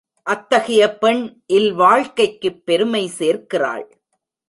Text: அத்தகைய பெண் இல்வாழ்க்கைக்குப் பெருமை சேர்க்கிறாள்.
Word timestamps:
அத்தகைய 0.23 0.97
பெண் 0.97 1.41
இல்வாழ்க்கைக்குப் 1.45 2.65
பெருமை 2.65 3.07
சேர்க்கிறாள். 3.07 3.97